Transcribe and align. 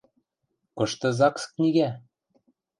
Кышты 0.77 1.09
ЗАГС 1.17 1.43
книгӓ? 1.51 1.89